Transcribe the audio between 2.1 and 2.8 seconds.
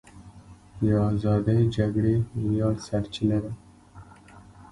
د ویاړ